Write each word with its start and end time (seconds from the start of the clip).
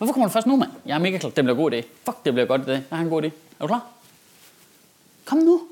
Hvorfor 0.00 0.12
kommer 0.12 0.26
du 0.28 0.32
først 0.32 0.46
nu, 0.46 0.56
mand? 0.56 0.70
Jeg 0.86 0.94
er 0.94 0.98
mega 0.98 1.18
klar. 1.18 1.30
Det 1.30 1.44
bliver 1.44 1.56
god 1.56 1.72
idé. 1.72 1.82
Fuck, 2.04 2.24
det 2.24 2.32
bliver 2.32 2.46
godt 2.46 2.62
i 2.62 2.64
dag. 2.64 2.74
Jeg 2.90 2.98
har 2.98 3.04
en 3.04 3.10
god 3.10 3.22
idé. 3.22 3.26
Er 3.26 3.30
du 3.60 3.66
klar? 3.66 3.86
Kom 5.24 5.38
nu. 5.38 5.62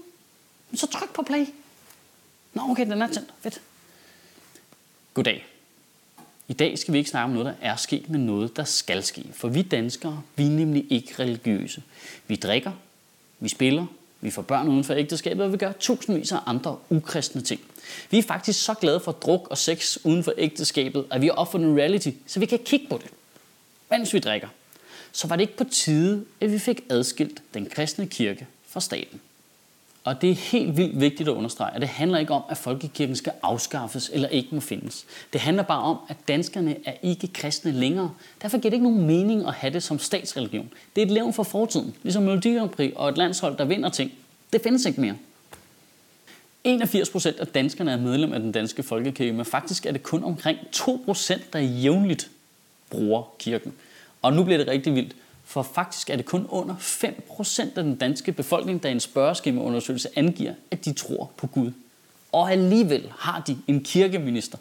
Så 0.75 0.87
tryk 0.87 1.15
på 1.15 1.22
play. 1.22 1.47
Nå, 2.54 2.62
okay, 2.71 2.87
den 2.87 3.03
er 3.03 3.06
tændt. 3.06 3.35
Fedt. 3.41 3.61
Goddag. 5.14 5.46
I 6.49 6.53
dag 6.53 6.79
skal 6.79 6.93
vi 6.93 6.99
ikke 6.99 7.11
snakke 7.11 7.25
om 7.25 7.30
noget, 7.30 7.46
der 7.46 7.69
er 7.69 7.77
sket, 7.77 8.11
men 8.11 8.27
noget, 8.27 8.56
der 8.56 8.64
skal 8.64 9.03
ske. 9.03 9.24
For 9.33 9.49
vi 9.49 9.63
danskere, 9.63 10.22
vi 10.37 10.47
er 10.47 10.51
nemlig 10.51 10.87
ikke 10.90 11.15
religiøse. 11.19 11.83
Vi 12.26 12.37
drikker, 12.37 12.72
vi 13.40 13.49
spiller, 13.49 13.87
vi 14.21 14.31
får 14.31 14.42
børn 14.42 14.69
uden 14.69 14.85
for 14.85 14.95
ægteskabet, 14.95 15.45
og 15.45 15.53
vi 15.53 15.56
gør 15.56 15.72
tusindvis 15.72 16.33
af 16.33 16.38
andre 16.47 16.79
ukristne 16.91 17.42
ting. 17.42 17.60
Vi 18.10 18.19
er 18.19 18.23
faktisk 18.23 18.65
så 18.65 18.74
glade 18.74 19.01
for 19.01 19.12
druk 19.12 19.48
og 19.51 19.59
sex 19.59 19.98
uden 20.05 20.24
for 20.24 20.33
ægteskabet, 20.38 21.06
at 21.10 21.20
vi 21.20 21.27
har 21.27 21.34
opfundet 21.34 21.70
en 21.70 21.79
reality, 21.79 22.10
så 22.27 22.41
vi 22.41 22.47
kan 22.47 22.59
kigge 22.65 22.87
på 22.91 22.98
det, 22.98 23.10
mens 23.91 24.15
vi 24.15 24.19
drikker. 24.19 24.48
Så 25.12 25.28
var 25.28 25.37
det 25.37 25.42
ikke 25.42 25.56
på 25.56 25.65
tide, 25.65 26.24
at 26.41 26.52
vi 26.52 26.59
fik 26.59 26.80
adskilt 26.91 27.42
den 27.55 27.66
kristne 27.66 28.06
kirke 28.06 28.46
fra 28.69 28.80
staten. 28.80 29.20
Og 30.05 30.23
det 30.23 30.30
er 30.30 30.34
helt 30.34 30.77
vildt 30.77 31.01
vigtigt 31.01 31.29
at 31.29 31.33
understrege, 31.33 31.74
at 31.74 31.80
det 31.80 31.88
handler 31.88 32.19
ikke 32.19 32.32
om, 32.32 32.43
at 32.51 32.56
folkekirken 32.56 33.16
skal 33.16 33.32
afskaffes 33.43 34.10
eller 34.12 34.29
ikke 34.29 34.48
må 34.52 34.60
findes. 34.60 35.05
Det 35.32 35.41
handler 35.41 35.62
bare 35.62 35.82
om, 35.82 35.98
at 36.09 36.16
danskerne 36.29 36.77
er 36.84 36.93
ikke 37.02 37.27
kristne 37.27 37.73
længere. 37.73 38.15
Derfor 38.43 38.59
giver 38.59 38.70
det 38.70 38.77
ikke 38.77 38.91
nogen 38.91 39.06
mening 39.06 39.46
at 39.46 39.55
have 39.55 39.73
det 39.73 39.82
som 39.82 39.98
statsreligion. 39.98 40.73
Det 40.96 41.02
er 41.02 41.07
et 41.07 41.12
levn 41.12 41.32
for 41.32 41.43
fortiden, 41.43 41.95
ligesom 42.02 42.23
Melodi 42.23 42.57
og 42.96 43.09
et 43.09 43.18
landshold, 43.18 43.57
der 43.57 43.65
vinder 43.65 43.88
ting. 43.88 44.12
Det 44.52 44.62
findes 44.62 44.84
ikke 44.84 45.01
mere. 45.01 45.16
81 46.65 47.10
procent 47.10 47.37
af 47.37 47.46
danskerne 47.46 47.93
er 47.93 47.96
medlem 47.96 48.32
af 48.32 48.41
den 48.41 48.52
danske 48.52 48.82
folkekirke, 48.82 49.32
men 49.32 49.45
faktisk 49.45 49.87
er 49.87 49.93
det 49.93 50.02
kun 50.02 50.24
omkring 50.24 50.59
2 50.73 51.02
procent, 51.05 51.52
der 51.52 51.59
jævnligt 51.59 52.30
bruger 52.91 53.23
kirken. 53.38 53.73
Og 54.23 54.33
nu 54.33 54.45
bliver 54.45 54.59
det 54.59 54.69
rigtig 54.69 54.95
vildt. 54.95 55.16
For 55.45 55.62
faktisk 55.62 56.10
er 56.10 56.16
det 56.16 56.24
kun 56.24 56.46
under 56.48 56.74
5% 56.74 57.62
af 57.76 57.85
den 57.85 57.95
danske 57.95 58.32
befolkning, 58.32 58.82
der 58.82 58.88
i 58.88 58.93
en 58.93 59.01
spørgeskemaundersøgelse 59.01 60.09
angiver, 60.16 60.54
at 60.71 60.85
de 60.85 60.93
tror 60.93 61.30
på 61.37 61.46
Gud. 61.46 61.71
Og 62.32 62.52
alligevel 62.52 63.09
har 63.18 63.43
de 63.46 63.57
en 63.66 63.85
kirkeminister. 63.85 64.59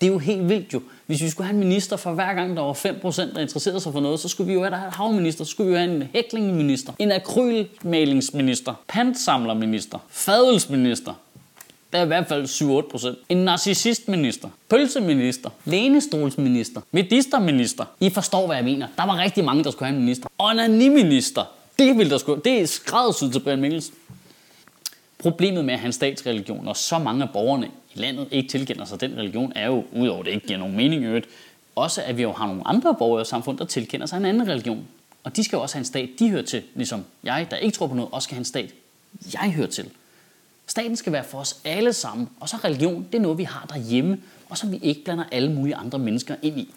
Det 0.00 0.06
er 0.06 0.12
jo 0.12 0.18
helt 0.18 0.48
vildt 0.48 0.74
jo. 0.74 0.82
Hvis 1.06 1.22
vi 1.22 1.28
skulle 1.28 1.46
have 1.46 1.54
en 1.54 1.60
minister 1.60 1.96
for 1.96 2.12
hver 2.12 2.34
gang, 2.34 2.56
der 2.56 2.62
var 2.62 2.72
5% 2.72 3.34
der 3.34 3.40
interesserede 3.40 3.80
sig 3.80 3.92
for 3.92 4.00
noget, 4.00 4.20
så 4.20 4.28
skulle 4.28 4.46
vi 4.46 4.54
jo 4.54 4.62
have 4.62 4.74
en 4.74 4.92
havminister, 4.92 5.44
så 5.44 5.50
skulle 5.50 5.68
vi 5.68 5.72
jo 5.72 5.80
have 5.80 5.94
en 5.94 6.02
hæklingminister, 6.12 6.92
en 6.98 7.12
akrylmalingsminister, 7.12 8.74
pantsamlerminister, 8.88 9.98
fadelsminister, 10.08 11.14
der 11.92 11.98
er 11.98 12.04
i 12.04 12.06
hvert 12.06 12.28
fald 12.28 12.44
7-8 12.84 12.90
procent. 12.90 13.18
En 13.28 13.36
narcissistminister, 13.36 14.48
pølseminister, 14.68 15.50
lænestolsminister, 15.64 16.80
medisterminister. 16.90 17.84
I 18.00 18.10
forstår, 18.10 18.46
hvad 18.46 18.56
jeg 18.56 18.64
mener. 18.64 18.86
Der 18.96 19.06
var 19.06 19.16
rigtig 19.18 19.44
mange, 19.44 19.64
der 19.64 19.70
skulle 19.70 19.86
have 19.86 19.96
en 19.96 20.00
minister. 20.00 20.28
Onaniminister. 20.38 21.44
Det, 21.78 21.98
vil 21.98 22.10
der 22.10 22.18
skulle, 22.18 22.42
det 22.44 22.60
er 22.60 22.66
skræddersyet 22.66 23.32
til 23.32 23.40
Brian 23.40 23.60
Mikkelsen. 23.60 23.94
Problemet 25.18 25.64
med 25.64 25.74
at 25.74 25.80
have 25.80 25.86
en 25.86 25.92
statsreligion, 25.92 26.68
og 26.68 26.76
så 26.76 26.98
mange 26.98 27.22
af 27.22 27.30
borgerne 27.30 27.66
i 27.94 27.98
landet 27.98 28.28
ikke 28.30 28.48
tilkender 28.48 28.84
sig 28.84 29.00
den 29.00 29.16
religion, 29.16 29.52
er 29.54 29.66
jo, 29.66 29.84
udover 29.92 30.22
det 30.22 30.30
ikke 30.30 30.46
giver 30.46 30.58
nogen 30.58 30.76
mening 30.76 31.02
i 31.02 31.06
øvrigt, 31.06 31.26
også 31.76 32.02
at 32.02 32.16
vi 32.16 32.22
jo 32.22 32.32
har 32.32 32.46
nogle 32.46 32.68
andre 32.68 32.94
borgere 32.94 33.22
i 33.22 33.24
samfundet, 33.24 33.60
der 33.60 33.66
tilkender 33.66 34.06
sig 34.06 34.16
en 34.16 34.24
anden 34.24 34.48
religion. 34.48 34.86
Og 35.24 35.36
de 35.36 35.44
skal 35.44 35.56
jo 35.56 35.62
også 35.62 35.74
have 35.74 35.80
en 35.80 35.84
stat, 35.84 36.08
de 36.18 36.30
hører 36.30 36.42
til, 36.42 36.62
ligesom 36.74 37.04
jeg, 37.24 37.46
der 37.50 37.56
ikke 37.56 37.76
tror 37.76 37.86
på 37.86 37.94
noget, 37.94 38.10
også 38.12 38.26
skal 38.26 38.34
have 38.34 38.40
en 38.40 38.44
stat, 38.44 38.70
jeg 39.32 39.52
hører 39.52 39.66
til. 39.66 39.90
Staten 40.66 40.96
skal 40.96 41.12
være 41.12 41.24
for 41.24 41.38
os 41.38 41.60
alle 41.64 41.92
sammen, 41.92 42.28
og 42.40 42.48
så 42.48 42.56
religion, 42.56 43.06
det 43.12 43.18
er 43.18 43.22
noget, 43.22 43.38
vi 43.38 43.44
har 43.44 43.66
derhjemme, 43.68 44.18
og 44.48 44.58
som 44.58 44.72
vi 44.72 44.78
ikke 44.82 45.04
blander 45.04 45.24
alle 45.32 45.52
mulige 45.52 45.74
andre 45.74 45.98
mennesker 45.98 46.36
ind 46.42 46.58
i. 46.58 46.74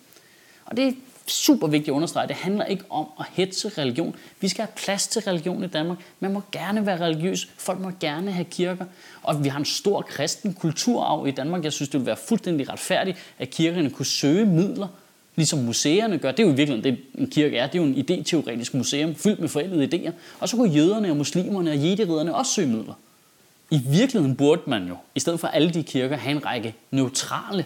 Og 0.66 0.78
det 0.78 0.88
er 0.88 0.92
super 1.28 1.68
vigtigt 1.68 1.90
at 1.90 1.94
understrege, 1.94 2.28
det 2.28 2.36
handler 2.36 2.66
ikke 2.66 2.84
om 2.90 3.06
at 3.20 3.26
hætte 3.32 3.70
religion. 3.70 4.16
Vi 4.42 4.48
skal 4.48 4.66
have 4.66 4.74
plads 4.76 5.08
til 5.08 5.22
religion 5.22 5.64
i 5.64 5.68
Danmark. 5.68 5.98
Man 6.20 6.34
må 6.34 6.42
gerne 6.52 6.86
være 6.86 7.00
religiøs. 7.00 7.50
Folk 7.58 7.80
må 7.80 7.92
gerne 8.00 8.32
have 8.32 8.46
kirker. 8.46 8.86
Og 9.24 9.44
vi 9.44 9.50
har 9.50 9.60
en 9.60 9.66
stor 9.66 10.02
kristen 10.02 10.54
kulturarv 10.54 11.28
i 11.28 11.32
Danmark. 11.32 11.64
Jeg 11.64 11.74
synes, 11.74 11.90
det 11.90 12.00
ville 12.00 12.08
være 12.08 12.18
fuldstændig 12.28 12.70
retfærdigt, 12.70 13.18
at 13.40 13.50
kirkerne 13.50 13.90
kunne 13.90 14.06
søge 14.06 14.46
midler, 14.46 14.88
ligesom 15.36 15.60
museerne 15.60 16.18
gør. 16.18 16.32
Det 16.32 16.40
er 16.40 16.48
jo 16.48 16.54
i 16.54 16.56
virkeligheden 16.56 16.96
det, 16.96 17.04
en 17.16 17.30
kirke 17.30 17.58
er. 17.58 17.68
Det 17.68 17.80
er 17.80 17.84
jo 17.84 17.90
en 17.90 17.96
idéteoretisk 17.96 18.78
museum, 18.78 19.16
fyldt 19.16 19.40
med 19.40 19.50
forældede 19.50 19.86
idéer. 19.96 20.12
Og 20.40 20.50
så 20.50 20.56
kunne 20.56 20.72
jøderne 20.72 21.10
og 21.10 21.18
muslimerne 21.18 21.72
og 21.72 21.78
jediriderne 21.78 22.36
også 22.36 22.52
søge 22.52 22.68
midler. 22.68 22.94
I 23.72 23.82
virkeligheden 23.88 24.36
burde 24.36 24.62
man 24.68 24.88
jo, 24.88 24.96
i 25.16 25.20
stedet 25.20 25.40
for 25.40 25.48
alle 25.48 25.72
de 25.72 25.84
kirker, 25.84 26.18
have 26.18 26.36
en 26.36 26.46
række 26.46 26.76
neutrale 26.92 27.66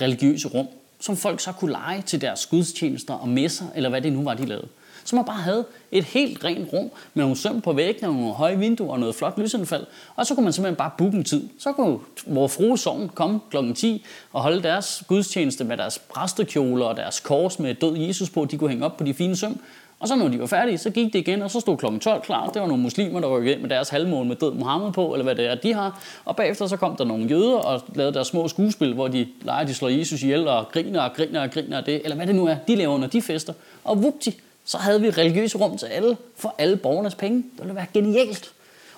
religiøse 0.00 0.48
rum, 0.48 0.66
som 1.00 1.16
folk 1.16 1.40
så 1.40 1.52
kunne 1.52 1.70
lege 1.72 2.02
til 2.02 2.20
deres 2.20 2.46
gudstjenester 2.46 3.14
og 3.14 3.28
messer, 3.28 3.64
eller 3.74 3.88
hvad 3.88 4.02
det 4.02 4.12
nu 4.12 4.22
var, 4.22 4.34
de 4.34 4.46
lavede. 4.46 4.68
Så 5.04 5.16
man 5.16 5.24
bare 5.24 5.40
havde 5.42 5.64
et 5.92 6.04
helt 6.04 6.44
rent 6.44 6.72
rum 6.72 6.90
med 7.14 7.24
nogle 7.24 7.36
søm 7.36 7.60
på 7.60 7.72
væggene 7.72 8.08
og 8.08 8.14
nogle 8.14 8.32
høje 8.32 8.58
vinduer 8.58 8.92
og 8.92 9.00
noget 9.00 9.14
flot 9.14 9.38
lysindfald. 9.38 9.86
Og 10.16 10.26
så 10.26 10.34
kunne 10.34 10.44
man 10.44 10.52
simpelthen 10.52 10.76
bare 10.76 10.90
booke 10.98 11.16
en 11.16 11.24
tid. 11.24 11.48
Så 11.58 11.72
kunne 11.72 11.98
vores 12.26 12.54
frue 12.54 12.78
sovn 12.78 13.10
komme 13.14 13.40
kl. 13.50 13.56
10 13.74 14.04
og 14.32 14.42
holde 14.42 14.62
deres 14.62 15.04
gudstjeneste 15.08 15.64
med 15.64 15.76
deres 15.76 15.98
præstekjoler 15.98 16.86
og 16.86 16.96
deres 16.96 17.20
kors 17.20 17.58
med 17.58 17.74
død 17.74 17.96
Jesus 17.96 18.30
på, 18.30 18.44
de 18.44 18.58
kunne 18.58 18.70
hænge 18.70 18.84
op 18.84 18.96
på 18.96 19.04
de 19.04 19.14
fine 19.14 19.36
søm. 19.36 19.60
Og 20.02 20.08
så 20.08 20.16
når 20.16 20.28
de 20.28 20.40
var 20.40 20.46
færdige, 20.46 20.78
så 20.78 20.90
gik 20.90 21.12
det 21.12 21.18
igen, 21.18 21.42
og 21.42 21.50
så 21.50 21.60
stod 21.60 21.76
klokken 21.76 22.00
12 22.00 22.22
klar. 22.22 22.48
Det 22.48 22.62
var 22.62 22.68
nogle 22.68 22.82
muslimer, 22.82 23.20
der 23.20 23.28
rykkede 23.28 23.54
ind 23.54 23.62
med 23.62 23.70
deres 23.70 23.88
halvmåne 23.88 24.28
med 24.28 24.36
død 24.36 24.52
Mohammed 24.54 24.92
på, 24.92 25.12
eller 25.12 25.24
hvad 25.24 25.34
det 25.34 25.46
er, 25.46 25.54
de 25.54 25.74
har. 25.74 26.02
Og 26.24 26.36
bagefter 26.36 26.66
så 26.66 26.76
kom 26.76 26.96
der 26.96 27.04
nogle 27.04 27.26
jøder 27.26 27.56
og 27.56 27.82
lavede 27.94 28.14
deres 28.14 28.26
små 28.26 28.48
skuespil, 28.48 28.94
hvor 28.94 29.08
de 29.08 29.28
leger, 29.42 29.66
de 29.66 29.74
slår 29.74 29.88
Jesus 29.88 30.22
ihjel 30.22 30.48
og 30.48 30.68
griner 30.72 31.02
og 31.02 31.12
griner 31.12 31.42
og 31.42 31.50
griner 31.50 31.78
af 31.78 31.84
det, 31.84 32.00
eller 32.04 32.16
hvad 32.16 32.26
det 32.26 32.34
nu 32.34 32.46
er, 32.46 32.56
de 32.68 32.76
laver, 32.76 32.98
når 32.98 33.06
de 33.06 33.22
fester. 33.22 33.52
Og 33.84 34.02
vupti, 34.02 34.40
så 34.64 34.78
havde 34.78 35.00
vi 35.00 35.10
religiøse 35.10 35.58
rum 35.58 35.78
til 35.78 35.86
alle, 35.86 36.16
for 36.36 36.54
alle 36.58 36.76
borgernes 36.76 37.14
penge. 37.14 37.36
Det 37.36 37.60
ville 37.60 37.74
være 37.74 37.86
genialt. 37.94 38.52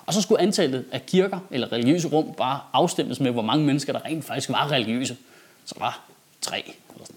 Og 0.05 0.13
så 0.13 0.21
skulle 0.21 0.41
antallet 0.41 0.85
af 0.91 1.05
kirker 1.05 1.39
eller 1.51 1.71
religiøse 1.71 2.07
rum 2.07 2.33
bare 2.37 2.59
afstemmes 2.73 3.19
med, 3.19 3.31
hvor 3.31 3.41
mange 3.41 3.65
mennesker, 3.65 3.93
der 3.93 4.05
rent 4.05 4.25
faktisk 4.25 4.49
var 4.49 4.71
religiøse. 4.71 5.17
Så 5.65 5.75
var 5.79 5.99
tre 6.41 6.57
eller 6.93 7.05
sådan. 7.05 7.14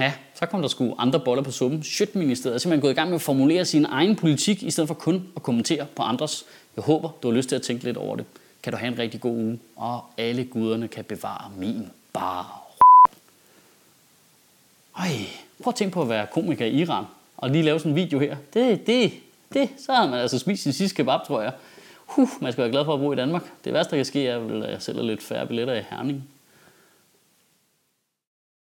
Ja, 0.00 0.12
så 0.34 0.46
kom 0.46 0.62
der 0.62 0.68
sgu 0.68 0.94
andre 0.98 1.20
boller 1.20 1.42
på 1.42 1.50
suppen. 1.50 1.82
Sjøtministeriet 1.82 2.54
er 2.54 2.58
simpelthen 2.58 2.80
gået 2.80 2.92
i 2.92 2.94
gang 2.94 3.08
med 3.08 3.14
at 3.14 3.22
formulere 3.22 3.64
sin 3.64 3.84
egen 3.84 4.16
politik, 4.16 4.62
i 4.62 4.70
stedet 4.70 4.88
for 4.88 4.94
kun 4.94 5.28
at 5.36 5.42
kommentere 5.42 5.86
på 5.96 6.02
andres. 6.02 6.44
Jeg 6.76 6.84
håber, 6.84 7.10
du 7.22 7.30
har 7.30 7.36
lyst 7.36 7.48
til 7.48 7.56
at 7.56 7.62
tænke 7.62 7.84
lidt 7.84 7.96
over 7.96 8.16
det. 8.16 8.24
Kan 8.62 8.72
du 8.72 8.78
have 8.78 8.92
en 8.92 8.98
rigtig 8.98 9.20
god 9.20 9.36
uge, 9.36 9.58
og 9.76 10.04
alle 10.18 10.44
guderne 10.44 10.88
kan 10.88 11.04
bevare 11.04 11.50
min 11.56 11.88
bare. 12.12 12.46
Ej, 14.98 15.10
prøv 15.62 15.70
at 15.70 15.74
tænke 15.74 15.94
på 15.94 16.02
at 16.02 16.08
være 16.08 16.26
komiker 16.32 16.66
i 16.66 16.70
Iran, 16.70 17.04
og 17.36 17.50
lige 17.50 17.62
lave 17.62 17.78
sådan 17.78 17.92
en 17.92 17.96
video 17.96 18.18
her. 18.18 18.36
Det, 18.54 18.86
det, 18.86 19.12
det, 19.52 19.68
så 19.78 19.92
har 19.92 20.08
man 20.08 20.20
altså 20.20 20.38
spist 20.38 20.62
sin 20.62 20.72
sidste 20.72 20.96
kebab, 20.96 21.20
tror 21.26 21.42
jeg. 21.42 21.52
Huh, 22.06 22.28
man 22.40 22.52
skal 22.52 22.62
være 22.62 22.70
glad 22.70 22.84
for 22.84 22.94
at 22.94 23.00
bo 23.00 23.12
i 23.12 23.16
Danmark. 23.16 23.42
Det 23.64 23.72
værste, 23.72 23.90
der 23.90 23.96
kan 23.96 24.04
ske, 24.04 24.26
er, 24.26 24.62
at 24.64 24.70
jeg 24.70 24.82
sælger 24.82 25.02
lidt 25.02 25.22
færre 25.22 25.46
billetter 25.46 25.74
i 25.74 25.82
Herning. 25.90 26.28